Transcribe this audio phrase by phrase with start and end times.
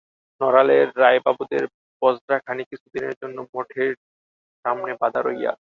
[0.41, 1.63] নড়ালের রায়বাবুদের
[2.01, 3.91] বজরাখানি কিছুদিনের জন্য মঠের
[4.65, 5.59] সামনে বাঁধা রহিয়াছে।